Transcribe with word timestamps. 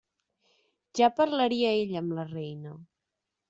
Ja 1.01 1.11
parlaria 1.21 1.75
ella 1.83 2.03
amb 2.03 2.19
la 2.21 2.29
reina. 2.33 2.77